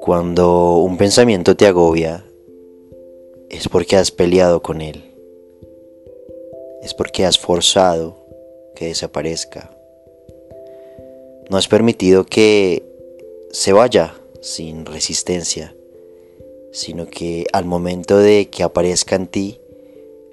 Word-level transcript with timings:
Cuando 0.00 0.78
un 0.78 0.96
pensamiento 0.96 1.54
te 1.56 1.66
agobia, 1.66 2.24
es 3.50 3.68
porque 3.68 3.96
has 3.96 4.10
peleado 4.10 4.62
con 4.62 4.80
él. 4.80 5.04
Es 6.82 6.94
porque 6.94 7.26
has 7.26 7.38
forzado 7.38 8.16
que 8.74 8.86
desaparezca. 8.86 9.70
No 11.50 11.56
has 11.56 11.68
permitido 11.68 12.24
que 12.24 12.82
se 13.50 13.72
vaya 13.72 14.14
sin 14.40 14.86
resistencia, 14.86 15.74
sino 16.72 17.06
que 17.06 17.46
al 17.52 17.64
momento 17.64 18.18
de 18.18 18.48
que 18.48 18.62
aparezca 18.62 19.16
en 19.16 19.26
ti, 19.26 19.60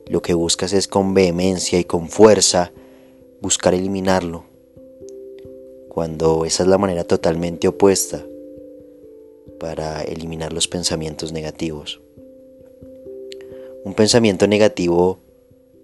lo 0.07 0.21
que 0.21 0.33
buscas 0.33 0.73
es 0.73 0.87
con 0.87 1.13
vehemencia 1.13 1.79
y 1.79 1.83
con 1.83 2.09
fuerza 2.09 2.71
buscar 3.41 3.73
eliminarlo, 3.73 4.45
cuando 5.95 6.43
esa 6.43 6.63
es 6.63 6.67
la 6.67 6.77
manera 6.77 7.05
totalmente 7.05 7.69
opuesta 7.69 8.21
para 9.61 10.01
eliminar 10.01 10.51
los 10.51 10.67
pensamientos 10.67 11.31
negativos. 11.31 12.01
Un 13.85 13.93
pensamiento 13.93 14.45
negativo 14.45 15.19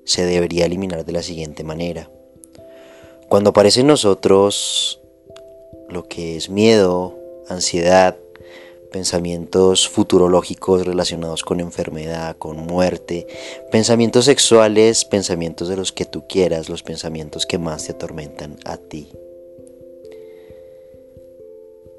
se 0.03 0.25
debería 0.25 0.65
eliminar 0.65 1.05
de 1.05 1.13
la 1.13 1.23
siguiente 1.23 1.63
manera. 1.63 2.11
Cuando 3.29 3.51
aparece 3.51 3.79
en 3.79 3.87
nosotros 3.87 4.99
lo 5.87 6.03
que 6.09 6.35
es 6.35 6.49
miedo, 6.49 7.17
ansiedad, 7.47 8.17
pensamientos 8.91 9.87
futurológicos 9.87 10.85
relacionados 10.85 11.43
con 11.43 11.61
enfermedad, 11.61 12.35
con 12.35 12.57
muerte, 12.57 13.27
pensamientos 13.71 14.25
sexuales, 14.25 15.05
pensamientos 15.05 15.69
de 15.69 15.77
los 15.77 15.93
que 15.93 16.03
tú 16.03 16.27
quieras, 16.27 16.67
los 16.67 16.83
pensamientos 16.83 17.45
que 17.45 17.57
más 17.57 17.85
te 17.85 17.93
atormentan 17.93 18.57
a 18.65 18.75
ti. 18.75 19.07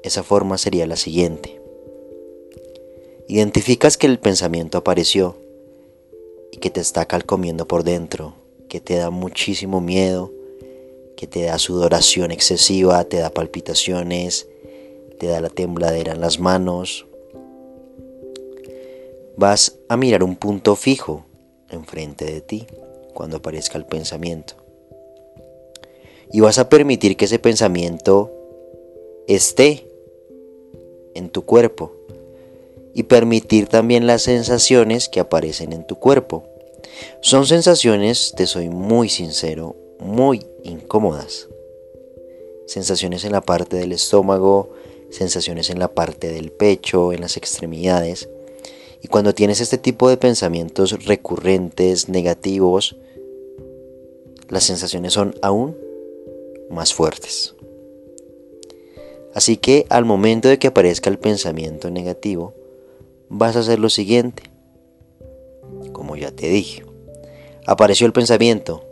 Esa 0.03 0.21
forma 0.21 0.57
sería 0.57 0.85
la 0.85 0.97
siguiente. 0.97 1.61
Identificas 3.29 3.97
que 3.97 4.05
el 4.05 4.19
pensamiento 4.19 4.77
apareció 4.77 5.37
y 6.51 6.57
que 6.57 6.69
te 6.69 6.81
está 6.81 7.05
calcomiendo 7.05 7.67
por 7.67 7.85
dentro, 7.85 8.35
que 8.67 8.81
te 8.81 8.97
da 8.97 9.09
muchísimo 9.09 9.79
miedo, 9.79 10.31
que 11.15 11.25
te 11.25 11.43
da 11.43 11.57
sudoración 11.57 12.31
excesiva, 12.31 13.05
te 13.05 13.17
da 13.17 13.29
palpitaciones, 13.29 14.47
te 15.19 15.27
da 15.27 15.39
la 15.39 15.49
tembladera 15.49 16.11
en 16.11 16.19
las 16.19 16.37
manos. 16.37 17.05
Vas 19.37 19.79
a 19.87 19.95
mirar 19.95 20.21
un 20.21 20.35
punto 20.35 20.75
fijo 20.75 21.25
enfrente 21.69 22.25
de 22.25 22.41
ti 22.41 22.67
cuando 23.13 23.37
aparezca 23.37 23.77
el 23.77 23.85
pensamiento. 23.85 24.55
Y 26.29 26.41
vas 26.41 26.59
a 26.59 26.67
permitir 26.67 27.15
que 27.15 27.25
ese 27.25 27.39
pensamiento 27.39 28.31
esté 29.27 29.92
en 31.15 31.29
tu 31.29 31.43
cuerpo 31.43 31.93
y 32.93 33.03
permitir 33.03 33.67
también 33.67 34.07
las 34.07 34.23
sensaciones 34.23 35.09
que 35.09 35.19
aparecen 35.19 35.73
en 35.73 35.85
tu 35.85 35.95
cuerpo. 35.95 36.43
Son 37.21 37.45
sensaciones, 37.45 38.33
te 38.35 38.45
soy 38.45 38.69
muy 38.69 39.09
sincero, 39.09 39.75
muy 39.99 40.45
incómodas. 40.63 41.47
Sensaciones 42.67 43.25
en 43.25 43.31
la 43.31 43.41
parte 43.41 43.77
del 43.77 43.91
estómago, 43.91 44.71
sensaciones 45.09 45.69
en 45.69 45.79
la 45.79 45.93
parte 45.93 46.31
del 46.31 46.51
pecho, 46.51 47.13
en 47.13 47.21
las 47.21 47.37
extremidades. 47.37 48.29
Y 49.01 49.07
cuando 49.07 49.33
tienes 49.33 49.59
este 49.59 49.77
tipo 49.77 50.07
de 50.07 50.17
pensamientos 50.17 51.05
recurrentes, 51.05 52.09
negativos, 52.09 52.95
las 54.49 54.63
sensaciones 54.63 55.13
son 55.13 55.35
aún 55.41 55.75
más 56.69 56.93
fuertes. 56.93 57.55
Así 59.33 59.57
que 59.57 59.85
al 59.89 60.05
momento 60.05 60.47
de 60.47 60.59
que 60.59 60.67
aparezca 60.67 61.09
el 61.09 61.17
pensamiento 61.17 61.89
negativo, 61.89 62.53
vas 63.29 63.55
a 63.55 63.59
hacer 63.59 63.79
lo 63.79 63.89
siguiente. 63.89 64.43
Como 65.91 66.15
ya 66.15 66.31
te 66.31 66.49
dije, 66.49 66.85
apareció 67.65 68.05
el 68.05 68.13
pensamiento. 68.13 68.85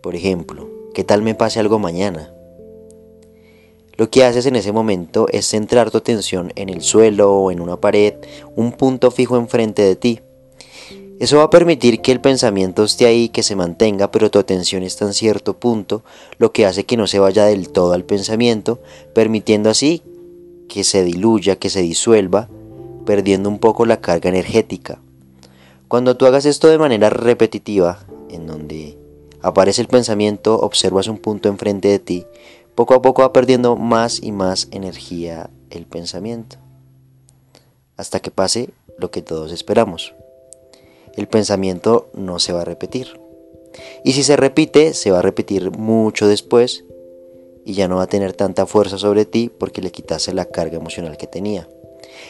Por 0.00 0.14
ejemplo, 0.14 0.68
¿qué 0.94 1.04
tal 1.04 1.22
me 1.22 1.34
pase 1.34 1.60
algo 1.60 1.78
mañana? 1.78 2.32
Lo 3.96 4.08
que 4.10 4.24
haces 4.24 4.46
en 4.46 4.56
ese 4.56 4.72
momento 4.72 5.26
es 5.30 5.46
centrar 5.46 5.90
tu 5.90 5.98
atención 5.98 6.52
en 6.56 6.70
el 6.70 6.80
suelo 6.80 7.32
o 7.32 7.50
en 7.50 7.60
una 7.60 7.76
pared, 7.76 8.14
un 8.56 8.72
punto 8.72 9.10
fijo 9.10 9.36
enfrente 9.36 9.82
de 9.82 9.96
ti. 9.96 10.20
Eso 11.22 11.36
va 11.36 11.44
a 11.44 11.50
permitir 11.50 12.00
que 12.02 12.10
el 12.10 12.20
pensamiento 12.20 12.82
esté 12.82 13.06
ahí, 13.06 13.28
que 13.28 13.44
se 13.44 13.54
mantenga, 13.54 14.10
pero 14.10 14.28
tu 14.28 14.40
atención 14.40 14.82
está 14.82 15.04
en 15.04 15.14
cierto 15.14 15.56
punto, 15.56 16.02
lo 16.38 16.50
que 16.50 16.66
hace 16.66 16.82
que 16.82 16.96
no 16.96 17.06
se 17.06 17.20
vaya 17.20 17.44
del 17.44 17.68
todo 17.68 17.92
al 17.92 18.02
pensamiento, 18.02 18.80
permitiendo 19.14 19.70
así 19.70 20.02
que 20.68 20.82
se 20.82 21.04
diluya, 21.04 21.54
que 21.54 21.70
se 21.70 21.80
disuelva 21.80 22.48
perdiendo 23.06 23.48
un 23.48 23.60
poco 23.60 23.86
la 23.86 24.00
carga 24.00 24.30
energética. 24.30 24.98
Cuando 25.86 26.16
tú 26.16 26.26
hagas 26.26 26.44
esto 26.44 26.66
de 26.66 26.78
manera 26.78 27.08
repetitiva, 27.08 28.04
en 28.28 28.48
donde 28.48 28.98
aparece 29.42 29.80
el 29.80 29.86
pensamiento, 29.86 30.58
observas 30.58 31.06
un 31.06 31.18
punto 31.18 31.48
enfrente 31.48 31.86
de 31.86 32.00
ti, 32.00 32.26
poco 32.74 32.94
a 32.94 33.02
poco 33.02 33.22
va 33.22 33.32
perdiendo 33.32 33.76
más 33.76 34.20
y 34.20 34.32
más 34.32 34.66
energía 34.72 35.50
el 35.70 35.86
pensamiento, 35.86 36.56
hasta 37.96 38.18
que 38.18 38.32
pase 38.32 38.70
lo 38.98 39.12
que 39.12 39.22
todos 39.22 39.52
esperamos. 39.52 40.14
El 41.16 41.28
pensamiento 41.28 42.08
no 42.14 42.38
se 42.38 42.52
va 42.52 42.62
a 42.62 42.64
repetir. 42.64 43.20
Y 44.04 44.12
si 44.12 44.22
se 44.22 44.36
repite, 44.36 44.94
se 44.94 45.10
va 45.10 45.20
a 45.20 45.22
repetir 45.22 45.70
mucho 45.70 46.26
después 46.26 46.84
y 47.64 47.74
ya 47.74 47.88
no 47.88 47.96
va 47.96 48.04
a 48.04 48.08
tener 48.08 48.32
tanta 48.32 48.66
fuerza 48.66 48.98
sobre 48.98 49.24
ti 49.24 49.50
porque 49.56 49.82
le 49.82 49.92
quitaste 49.92 50.34
la 50.34 50.46
carga 50.46 50.76
emocional 50.76 51.16
que 51.16 51.26
tenía. 51.26 51.68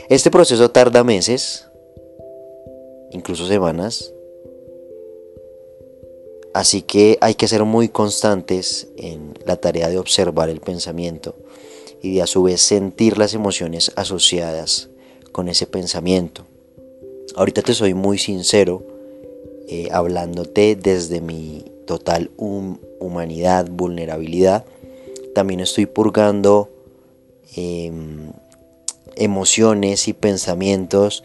Este 0.08 0.30
proceso 0.30 0.70
tarda 0.70 1.04
meses, 1.04 1.66
incluso 3.10 3.46
semanas, 3.46 4.12
así 6.54 6.82
que 6.82 7.18
hay 7.20 7.34
que 7.34 7.48
ser 7.48 7.64
muy 7.64 7.88
constantes 7.88 8.88
en 8.96 9.34
la 9.46 9.56
tarea 9.56 9.88
de 9.88 9.98
observar 9.98 10.50
el 10.50 10.60
pensamiento 10.60 11.34
y 12.02 12.14
de 12.14 12.22
a 12.22 12.26
su 12.26 12.42
vez 12.42 12.60
sentir 12.60 13.18
las 13.18 13.34
emociones 13.34 13.92
asociadas 13.96 14.90
con 15.30 15.48
ese 15.48 15.66
pensamiento. 15.66 16.46
Ahorita 17.34 17.62
te 17.62 17.72
soy 17.72 17.94
muy 17.94 18.18
sincero, 18.18 18.82
eh, 19.66 19.88
hablándote 19.90 20.76
desde 20.76 21.20
mi 21.22 21.64
total 21.86 22.30
humanidad, 22.36 23.68
vulnerabilidad. 23.70 24.66
También 25.34 25.60
estoy 25.60 25.86
purgando 25.86 26.68
em, 27.56 28.32
emociones 29.16 30.08
y 30.08 30.12
pensamientos 30.12 31.24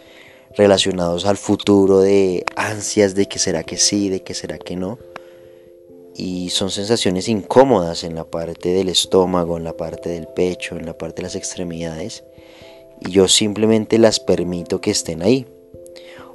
relacionados 0.56 1.26
al 1.26 1.36
futuro 1.36 2.00
de 2.00 2.46
ansias 2.56 3.14
de 3.14 3.28
que 3.28 3.38
será 3.38 3.64
que 3.64 3.78
sí, 3.78 4.10
de 4.10 4.24
que 4.24 4.34
será 4.34 4.58
que 4.58 4.78
no. 4.78 5.00
Y 6.16 6.50
son 6.52 6.72
sensaciones 6.72 7.28
incómodas 7.28 8.04
en 8.04 8.16
la 8.16 8.24
parte 8.24 8.70
del 8.70 8.88
estómago, 8.88 9.58
en 9.58 9.66
la 9.66 9.74
parte 9.74 10.10
del 10.10 10.28
pecho, 10.28 10.78
en 10.78 10.86
la 10.86 10.98
parte 10.98 11.18
de 11.18 11.24
las 11.24 11.36
extremidades. 11.36 12.24
Y 13.02 13.12
yo 13.12 13.28
simplemente 13.28 14.00
las 14.00 14.20
permito 14.20 14.80
que 14.80 14.92
estén 14.92 15.22
ahí. 15.22 15.46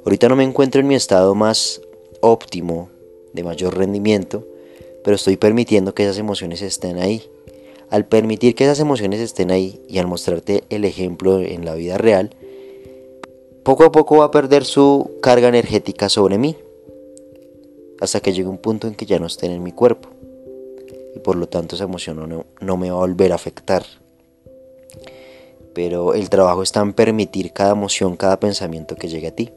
Ahorita 0.05 0.27
no 0.27 0.35
me 0.35 0.43
encuentro 0.43 0.81
en 0.81 0.87
mi 0.87 0.95
estado 0.95 1.33
más 1.33 1.81
óptimo, 2.19 2.89
de 3.31 3.43
mayor 3.43 3.77
rendimiento, 3.77 4.45
pero 5.03 5.15
estoy 5.15 5.37
permitiendo 5.37 5.93
que 5.93 6.03
esas 6.03 6.17
emociones 6.17 6.61
estén 6.61 6.97
ahí. 6.97 7.23
Al 7.89 8.05
permitir 8.05 8.53
que 8.55 8.65
esas 8.65 8.79
emociones 8.79 9.21
estén 9.21 9.51
ahí 9.51 9.81
y 9.87 9.99
al 9.99 10.07
mostrarte 10.07 10.63
el 10.69 10.83
ejemplo 10.83 11.39
en 11.39 11.63
la 11.63 11.75
vida 11.75 11.97
real, 11.97 12.31
poco 13.63 13.85
a 13.85 13.91
poco 13.91 14.17
va 14.17 14.25
a 14.25 14.31
perder 14.31 14.65
su 14.65 15.11
carga 15.21 15.47
energética 15.47 16.09
sobre 16.09 16.37
mí, 16.37 16.57
hasta 18.01 18.19
que 18.19 18.33
llegue 18.33 18.49
un 18.49 18.57
punto 18.57 18.87
en 18.87 18.95
que 18.95 19.05
ya 19.05 19.19
no 19.19 19.27
estén 19.27 19.51
en 19.51 19.63
mi 19.63 19.71
cuerpo, 19.71 20.09
y 21.15 21.19
por 21.19 21.37
lo 21.37 21.47
tanto 21.47 21.75
esa 21.75 21.85
emoción 21.85 22.27
no, 22.27 22.45
no 22.59 22.77
me 22.77 22.89
va 22.89 22.97
a 22.97 22.99
volver 22.99 23.31
a 23.31 23.35
afectar. 23.35 23.85
Pero 25.73 26.13
el 26.13 26.29
trabajo 26.29 26.61
está 26.61 26.81
en 26.81 26.93
permitir 26.93 27.53
cada 27.53 27.71
emoción, 27.71 28.17
cada 28.17 28.39
pensamiento 28.39 28.95
que 28.95 29.07
llegue 29.07 29.27
a 29.27 29.35
ti. 29.35 29.51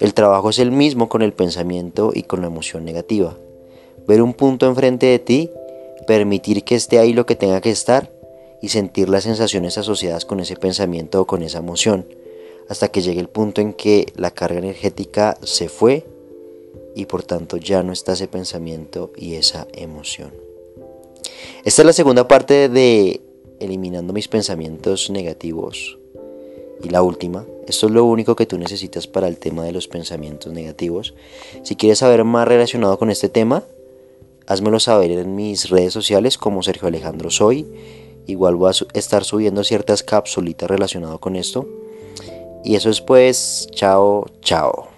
El 0.00 0.14
trabajo 0.14 0.48
es 0.48 0.58
el 0.58 0.72
mismo 0.72 1.10
con 1.10 1.20
el 1.20 1.34
pensamiento 1.34 2.10
y 2.14 2.22
con 2.22 2.40
la 2.40 2.46
emoción 2.46 2.86
negativa. 2.86 3.36
Ver 4.08 4.22
un 4.22 4.32
punto 4.32 4.66
enfrente 4.66 5.06
de 5.06 5.18
ti 5.18 5.50
permitir 6.06 6.64
que 6.64 6.74
esté 6.74 6.98
ahí 6.98 7.12
lo 7.12 7.26
que 7.26 7.36
tenga 7.36 7.60
que 7.60 7.70
estar 7.70 8.10
y 8.62 8.70
sentir 8.70 9.08
las 9.08 9.24
sensaciones 9.24 9.78
asociadas 9.78 10.24
con 10.24 10.40
ese 10.40 10.56
pensamiento 10.56 11.20
o 11.20 11.26
con 11.26 11.42
esa 11.42 11.58
emoción, 11.58 12.06
hasta 12.68 12.88
que 12.88 13.02
llegue 13.02 13.20
el 13.20 13.28
punto 13.28 13.60
en 13.60 13.74
que 13.74 14.06
la 14.16 14.30
carga 14.30 14.58
energética 14.58 15.36
se 15.42 15.68
fue 15.68 16.06
y 16.96 17.06
por 17.06 17.22
tanto 17.22 17.58
ya 17.58 17.82
no 17.82 17.92
está 17.92 18.14
ese 18.14 18.26
pensamiento 18.26 19.12
y 19.16 19.34
esa 19.34 19.68
emoción. 19.72 20.32
Esta 21.64 21.82
es 21.82 21.86
la 21.86 21.92
segunda 21.92 22.26
parte 22.26 22.68
de 22.68 23.20
eliminando 23.60 24.12
mis 24.12 24.28
pensamientos 24.28 25.10
negativos. 25.10 25.99
Y 26.82 26.88
la 26.88 27.02
última, 27.02 27.44
esto 27.66 27.86
es 27.86 27.92
lo 27.92 28.04
único 28.04 28.36
que 28.36 28.46
tú 28.46 28.58
necesitas 28.58 29.06
para 29.06 29.28
el 29.28 29.38
tema 29.38 29.64
de 29.64 29.72
los 29.72 29.86
pensamientos 29.86 30.52
negativos. 30.52 31.14
Si 31.62 31.76
quieres 31.76 31.98
saber 31.98 32.24
más 32.24 32.48
relacionado 32.48 32.98
con 32.98 33.10
este 33.10 33.28
tema, 33.28 33.64
házmelo 34.46 34.80
saber 34.80 35.10
en 35.12 35.36
mis 35.36 35.68
redes 35.70 35.92
sociales 35.92 36.38
como 36.38 36.62
Sergio 36.62 36.88
Alejandro 36.88 37.30
Soy. 37.30 37.66
Igual 38.26 38.56
voy 38.56 38.72
a 38.72 38.98
estar 38.98 39.24
subiendo 39.24 39.64
ciertas 39.64 40.02
capsulitas 40.02 40.68
relacionadas 40.68 41.18
con 41.18 41.36
esto. 41.36 41.68
Y 42.64 42.76
eso 42.76 42.90
es 42.90 43.00
pues, 43.00 43.68
chao, 43.72 44.26
chao. 44.42 44.89